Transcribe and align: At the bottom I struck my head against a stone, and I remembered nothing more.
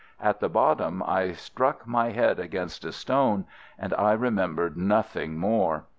At 0.19 0.39
the 0.39 0.49
bottom 0.49 1.03
I 1.03 1.31
struck 1.33 1.85
my 1.85 2.09
head 2.09 2.39
against 2.39 2.83
a 2.85 2.91
stone, 2.91 3.45
and 3.77 3.93
I 3.93 4.13
remembered 4.13 4.75
nothing 4.75 5.37
more. 5.37 5.83